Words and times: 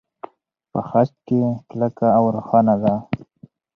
په 0.71 0.79
خج 0.87 1.09
کې 1.27 1.39
کلکه 1.69 2.07
او 2.17 2.23
روښانه 2.35 2.75
ده. 2.83 2.93